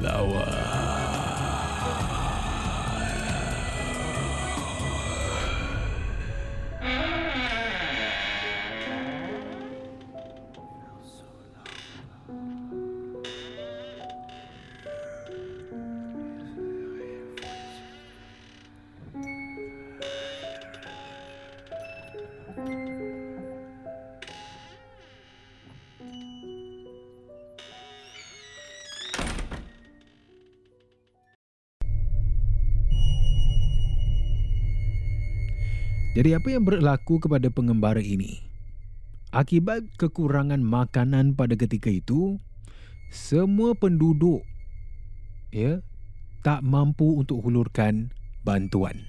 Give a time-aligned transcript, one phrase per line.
[0.00, 0.79] flower.
[36.10, 38.42] Jadi apa yang berlaku kepada pengembara ini?
[39.30, 42.34] Akibat kekurangan makanan pada ketika itu,
[43.14, 44.42] semua penduduk
[45.54, 45.78] ya
[46.42, 48.10] tak mampu untuk hulurkan
[48.42, 49.06] bantuan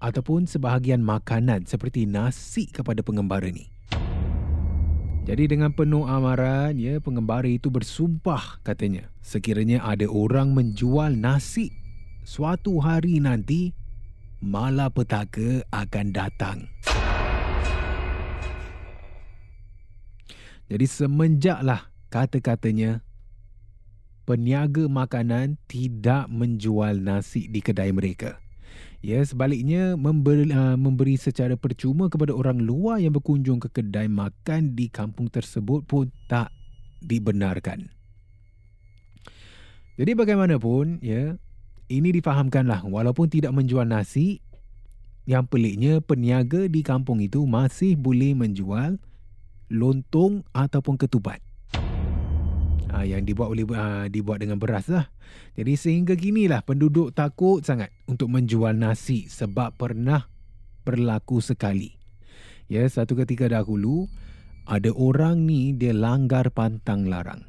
[0.00, 3.68] ataupun sebahagian makanan seperti nasi kepada pengembara ini.
[5.28, 11.76] Jadi dengan penuh amaran, ya pengembara itu bersumpah katanya sekiranya ada orang menjual nasi
[12.24, 13.76] suatu hari nanti
[14.40, 16.58] malapetaka akan datang.
[20.66, 23.06] Jadi semenjaklah kata-katanya
[24.26, 28.42] peniaga makanan tidak menjual nasi di kedai mereka.
[28.98, 34.74] Ya, sebaliknya memberi, uh, memberi secara percuma kepada orang luar yang berkunjung ke kedai makan
[34.74, 36.50] di kampung tersebut pun tak
[36.98, 37.86] dibenarkan.
[39.96, 41.38] Jadi bagaimanapun, ya,
[41.86, 44.42] ini difahamkanlah walaupun tidak menjual nasi,
[45.26, 48.98] yang peliknya peniaga di kampung itu masih boleh menjual
[49.70, 51.42] lontong ataupun ketupat.
[52.94, 55.10] Ha, yang dibuat oleh ha, dibuat dengan beras lah.
[55.58, 60.30] Jadi sehingga kinilah penduduk takut sangat untuk menjual nasi sebab pernah
[60.86, 61.98] berlaku sekali.
[62.70, 64.06] Ya, satu ketika dahulu
[64.66, 67.42] ada orang ni dia langgar pantang larang.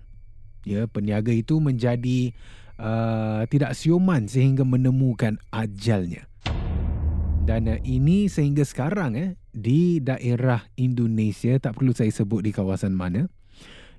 [0.65, 2.33] Ya, peniaga itu menjadi
[2.81, 6.25] uh, tidak siuman sehingga menemukan ajalnya.
[7.43, 12.93] Dan uh, ini sehingga sekarang eh, di daerah Indonesia, tak perlu saya sebut di kawasan
[12.93, 13.29] mana,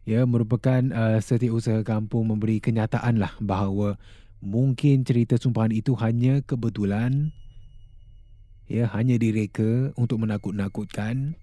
[0.06, 3.98] ya merupakan uh, setiausaha kampung memberi kenyataan lah bahawa
[4.38, 7.34] mungkin cerita sumpahan itu hanya kebetulan,
[8.70, 11.34] ya hanya direka untuk menakut-nakutkan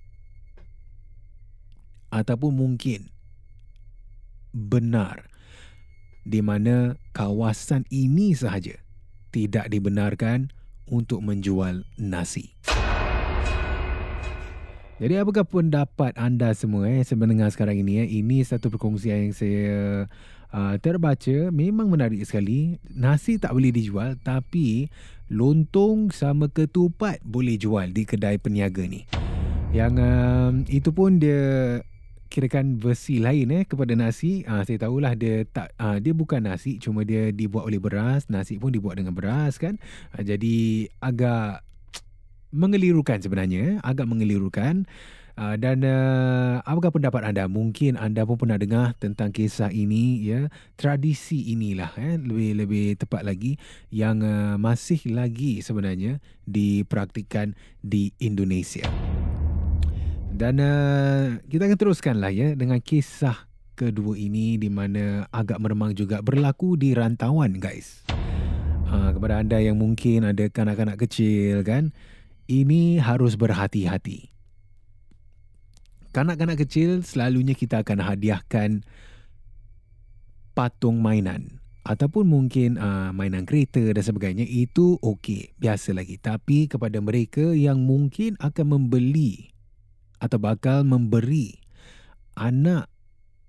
[2.14, 3.12] ataupun mungkin
[4.56, 5.28] benar
[6.26, 8.82] di mana kawasan ini sahaja
[9.30, 10.50] tidak dibenarkan
[10.90, 12.58] untuk menjual nasi.
[14.96, 20.08] Jadi apakah pendapat anda semua eh sebenarnya sekarang ini eh ini satu perkongsian yang saya
[20.56, 22.80] uh, terbaca memang menarik sekali.
[22.96, 24.88] Nasi tak boleh dijual tapi
[25.28, 29.04] lontong sama ketupat boleh jual di kedai peniaga ni.
[29.76, 31.84] Yang um, itu pun dia
[32.30, 34.44] kirakan versi lain eh kepada nasi.
[34.46, 38.58] Ah saya tahulah dia tak ah, dia bukan nasi cuma dia dibuat oleh beras, nasi
[38.60, 39.80] pun dibuat dengan beras kan.
[40.14, 41.66] Ah, jadi agak
[42.56, 44.88] mengelirukan sebenarnya, eh, agak mengelirukan.
[45.36, 47.52] Uh, dan uh, apakah pendapat anda?
[47.52, 50.48] Mungkin anda pun pernah dengar tentang kisah ini ya.
[50.80, 53.60] Tradisi inilah eh lebih lebih tepat lagi
[53.92, 57.52] yang uh, masih lagi sebenarnya dipraktikkan
[57.84, 58.88] di Indonesia.
[60.36, 66.20] Dan uh, kita akan teruskanlah ya dengan kisah kedua ini di mana agak meremang juga
[66.20, 68.04] berlaku di rantauan guys.
[68.92, 71.96] Uh, kepada anda yang mungkin ada kanak-kanak kecil kan,
[72.52, 74.36] ini harus berhati-hati.
[76.12, 78.84] Kanak-kanak kecil selalunya kita akan hadiahkan
[80.52, 84.44] patung mainan ataupun mungkin uh, mainan kereta dan sebagainya.
[84.44, 86.20] Itu okey biasa lagi.
[86.20, 89.55] Tapi kepada mereka yang mungkin akan membeli
[90.20, 91.60] atau bakal memberi
[92.36, 92.92] anak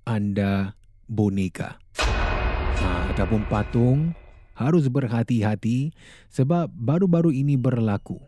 [0.06, 0.78] anda
[1.10, 1.78] boneka.
[1.96, 4.14] Uh, ataupun patung
[4.56, 5.92] harus berhati-hati
[6.32, 8.22] sebab baru-baru ini berlaku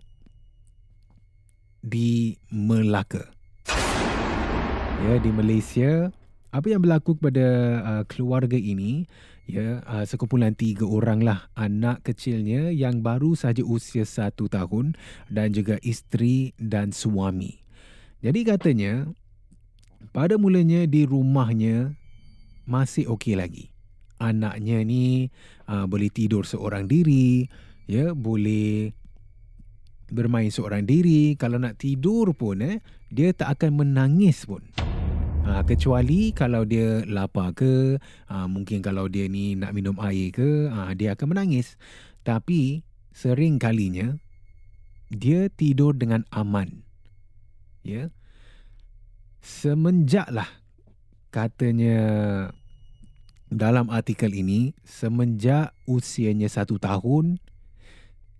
[1.81, 3.31] di Melaka.
[5.07, 6.11] Ya di Malaysia
[6.51, 7.47] apa yang berlaku kepada
[7.85, 9.07] uh, keluarga ini
[9.49, 14.97] ya uh, sekumpulan tiga orang lah anak kecilnya yang baru saja usia satu tahun
[15.33, 17.68] dan juga isteri dan suami
[18.25, 18.93] jadi katanya
[20.11, 21.95] pada mulanya di rumahnya
[22.69, 23.71] masih okey lagi
[24.19, 25.31] anaknya ni
[25.71, 27.47] uh, boleh tidur seorang diri
[27.87, 28.91] ya boleh
[30.09, 34.63] bermain seorang diri kalau nak tidur pun eh dia tak akan menangis pun
[35.49, 37.97] Ha, kecuali kalau dia lapar ke,
[38.29, 41.81] ha, mungkin kalau dia ni nak minum air ke, ha, dia akan menangis.
[42.21, 42.85] Tapi
[43.17, 44.21] sering kalinya
[45.09, 46.85] dia tidur dengan aman.
[47.89, 48.13] Ya.
[49.41, 50.61] Semenjaklah
[51.33, 51.97] katanya
[53.49, 57.41] dalam artikel ini, semenjak usianya satu tahun,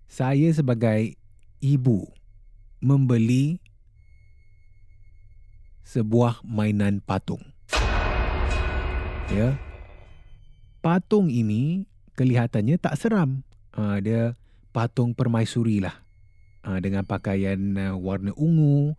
[0.05, 1.17] saya sebagai
[1.65, 2.05] ibu
[2.77, 3.57] membeli
[5.81, 7.41] sebuah mainan patung.
[9.33, 9.57] Ya.
[10.85, 13.41] Patung ini kelihatannya tak seram.
[13.73, 14.37] Ha, dia
[14.69, 16.05] patung permaisuri lah.
[16.61, 18.93] Ha, dengan pakaian uh, warna ungu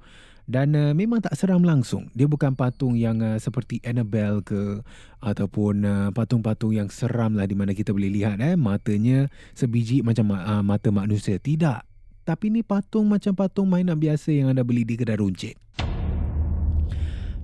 [0.50, 2.10] dan uh, memang tak seram langsung.
[2.10, 4.82] Dia bukan patung yang uh, seperti Annabelle ke
[5.22, 10.34] ataupun uh, patung-patung yang seram lah di mana kita boleh lihat eh matanya sebiji macam
[10.34, 11.38] uh, mata manusia.
[11.38, 11.86] Tidak.
[12.26, 15.54] Tapi ni patung macam patung mainan biasa yang anda beli di kedai runcit.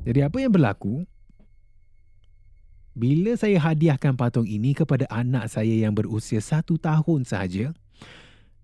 [0.02, 1.06] Jadi apa yang berlaku?
[2.96, 7.70] Bila saya hadiahkan patung ini kepada anak saya yang berusia satu tahun sahaja,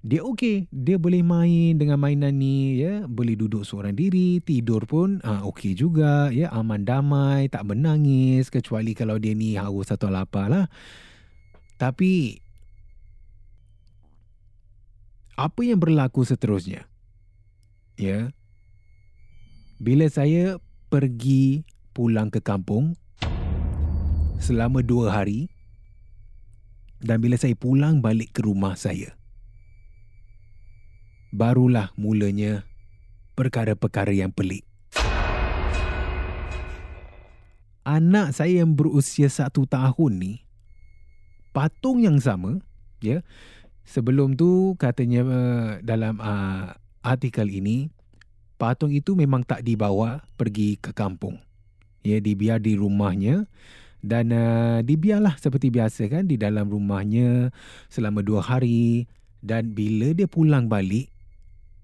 [0.03, 5.23] dia okey, dia boleh main dengan mainan ni, ya, boleh duduk seorang diri, tidur pun
[5.23, 10.51] ah okey juga, ya, aman damai, tak menangis kecuali kalau dia ni haus atau lapar
[10.51, 10.67] lah.
[11.79, 12.43] Tapi
[15.39, 16.91] apa yang berlaku seterusnya?
[17.95, 18.35] Ya.
[19.79, 20.59] Bila saya
[20.91, 21.63] pergi
[21.95, 22.99] pulang ke kampung
[24.43, 25.47] selama dua hari
[26.99, 29.15] dan bila saya pulang balik ke rumah saya,
[31.33, 32.69] barulah mulanya
[33.33, 34.69] perkara-perkara yang pelik.
[37.83, 40.33] Anak saya yang berusia satu tahun ni,
[41.51, 42.63] patung yang sama,
[43.03, 43.27] ya.
[43.83, 47.91] Sebelum tu katanya uh, dalam uh, artikel ini,
[48.55, 51.43] patung itu memang tak dibawa pergi ke kampung.
[52.07, 53.51] Ya, dibiar di rumahnya
[54.03, 57.55] dan uh, dibiarlah seperti biasa kan di dalam rumahnya
[57.87, 59.07] selama dua hari
[59.43, 61.11] dan bila dia pulang balik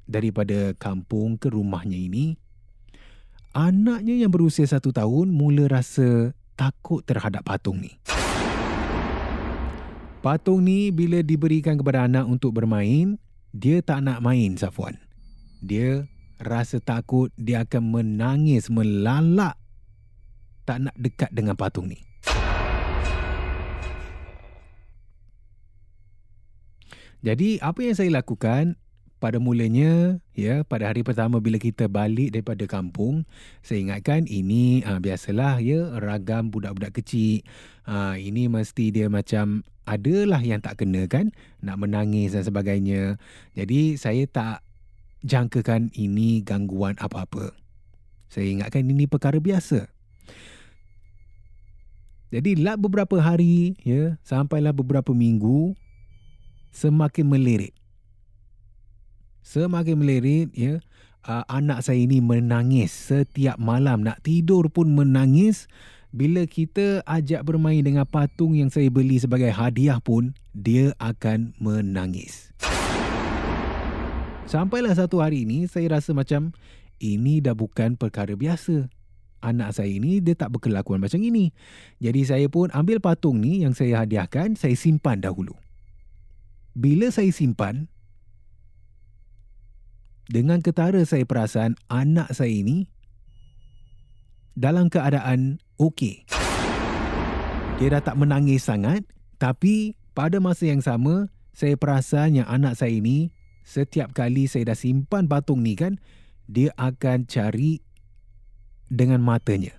[0.08, 2.40] daripada kampung ke rumahnya ini,
[3.52, 7.92] anaknya yang berusia satu tahun mula rasa takut terhadap patung ni.
[10.18, 13.21] Patung ni bila diberikan kepada anak untuk bermain,
[13.54, 14.99] dia tak nak main Safwan.
[15.62, 16.09] Dia
[16.42, 19.54] rasa takut dia akan menangis melalak
[20.66, 22.02] tak nak dekat dengan patung ni.
[27.18, 28.78] Jadi apa yang saya lakukan
[29.18, 33.26] pada mulanya ya pada hari pertama bila kita balik daripada kampung
[33.66, 37.42] saya ingatkan ini uh, biasalah ya ragam budak-budak kecil
[37.84, 43.18] uh, ini mesti dia macam adalah yang tak kena kan nak menangis dan sebagainya
[43.52, 44.68] jadi saya tak
[45.22, 47.54] jangkakan ini gangguan apa-apa.
[48.28, 49.88] Saya ingatkan ini perkara biasa.
[52.28, 55.72] Jadi lah beberapa hari ya sampailah beberapa minggu
[56.76, 57.72] semakin melirik.
[59.49, 60.85] Semakin melirik ya
[61.25, 65.73] uh, anak saya ini menangis setiap malam nak tidur pun menangis
[66.12, 72.52] bila kita ajak bermain dengan patung yang saya beli sebagai hadiah pun dia akan menangis.
[74.45, 76.52] Sampailah satu hari ini saya rasa macam
[77.00, 78.93] ini dah bukan perkara biasa.
[79.40, 81.57] Anak saya ini dia tak berkelakuan macam ini.
[82.05, 85.57] Jadi saya pun ambil patung ni yang saya hadiahkan, saya simpan dahulu.
[86.76, 87.88] Bila saya simpan,
[90.28, 92.85] dengan ketara saya perasan anak saya ini
[94.52, 96.28] dalam keadaan okey.
[97.80, 99.08] Dia dah tak menangis sangat,
[99.40, 103.32] tapi pada masa yang sama, saya perasan yang anak saya ini
[103.64, 105.97] setiap kali saya dah simpan patung ni kan,
[106.50, 107.85] dia akan cari
[108.88, 109.76] dengan matanya.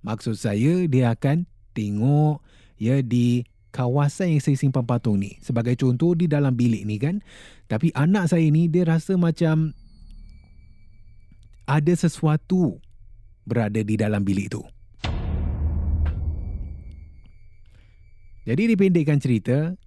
[0.00, 1.44] Maksud saya dia akan
[1.76, 2.40] tengok
[2.80, 5.36] ya di kawasan yang saya simpan patung ni.
[5.40, 7.20] Sebagai contoh di dalam bilik ni kan.
[7.70, 9.70] Tapi anak saya ni dia rasa macam
[11.70, 12.82] ada sesuatu
[13.46, 14.62] berada di dalam bilik tu.
[18.42, 19.78] Jadi dipendekkan cerita,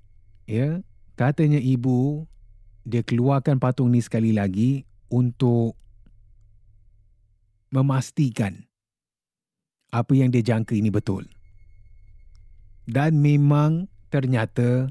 [0.48, 0.80] ya,
[1.20, 2.24] katanya ibu
[2.88, 5.76] dia keluarkan patung ni sekali lagi untuk
[7.68, 8.64] memastikan
[9.92, 11.28] apa yang dia jangka ini betul.
[12.88, 14.88] Dan memang ternyata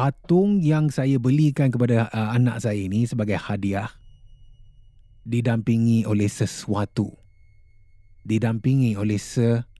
[0.00, 3.92] patung yang saya belikan kepada uh, anak saya ini sebagai hadiah
[5.28, 7.12] didampingi oleh sesuatu.
[8.24, 9.76] Didampingi oleh sesuatu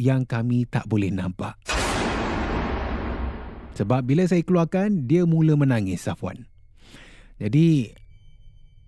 [0.00, 1.60] yang kami tak boleh nampak.
[3.76, 6.48] Sebab bila saya keluarkan, dia mula menangis, Safwan.
[7.36, 7.92] Jadi,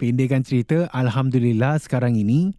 [0.00, 2.56] pendekkan cerita, Alhamdulillah sekarang ini,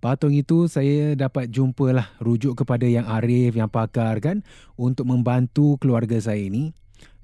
[0.00, 4.40] patung itu saya dapat jumpalah rujuk kepada yang arif, yang pakar kan,
[4.74, 6.72] untuk membantu keluarga saya ini.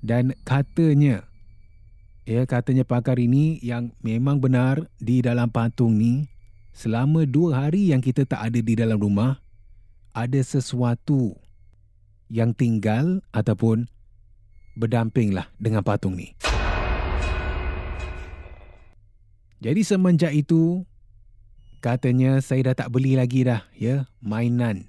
[0.04, 1.24] Dan katanya,
[2.28, 6.28] ya katanya pakar ini yang memang benar di dalam patung ni,
[6.76, 9.40] selama dua hari yang kita tak ada di dalam rumah,
[10.12, 11.32] ada sesuatu
[12.28, 13.88] yang tinggal ataupun
[14.76, 16.36] berdampinglah dengan patung ni.
[19.64, 20.84] Jadi semenjak itu,
[21.80, 24.88] katanya saya dah tak beli lagi dah ya mainan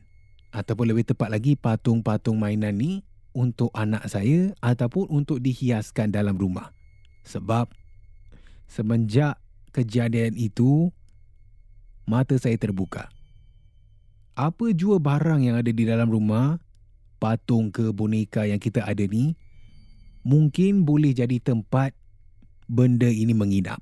[0.51, 3.05] ataupun lebih tepat lagi patung-patung mainan ni
[3.37, 6.73] untuk anak saya ataupun untuk dihiaskan dalam rumah.
[7.21, 7.69] Sebab
[8.65, 9.37] semenjak
[9.75, 10.89] kejadian itu,
[12.09, 13.13] mata saya terbuka.
[14.33, 16.57] Apa jua barang yang ada di dalam rumah,
[17.21, 19.37] patung ke boneka yang kita ada ni,
[20.25, 21.93] mungkin boleh jadi tempat
[22.65, 23.81] benda ini menginap.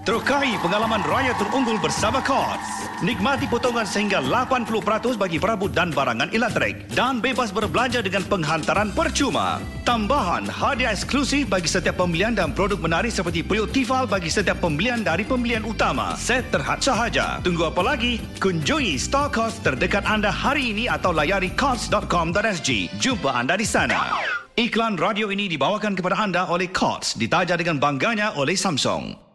[0.00, 2.88] Terukai pengalaman raya terunggul bersama Courts.
[3.04, 9.60] Nikmati potongan sehingga 80% bagi perabot dan barangan elektrik dan bebas berbelanja dengan penghantaran percuma.
[9.84, 15.04] Tambahan hadiah eksklusif bagi setiap pembelian dan produk menarik seperti periuk tifal bagi setiap pembelian
[15.04, 16.16] dari pembelian utama.
[16.16, 17.36] Set terhad sahaja.
[17.44, 18.24] Tunggu apa lagi?
[18.40, 22.88] Kunjungi store Courts terdekat anda hari ini atau layari courts.com.sg.
[22.96, 24.16] Jumpa anda di sana.
[24.56, 29.29] Iklan radio ini dibawakan kepada anda oleh Courts, ditaja dengan bangganya oleh Samsung.